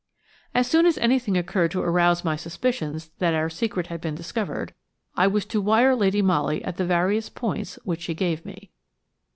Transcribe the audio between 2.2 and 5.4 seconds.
my suspicions that our secret had been discovered, I